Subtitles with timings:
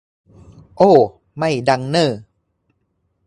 [0.77, 0.91] โอ้
[1.37, 2.11] ไม่ดังเน้อ